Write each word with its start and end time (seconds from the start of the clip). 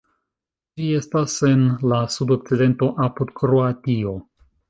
Ĝi 0.79 0.87
estas 0.99 1.35
en 1.49 1.61
la 1.91 1.99
sudokcidento 2.15 2.89
apud 3.09 3.35
Kroatio. 3.43 4.17